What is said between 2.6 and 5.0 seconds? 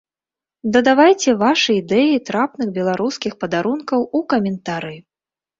беларускіх падарункаў у каментары.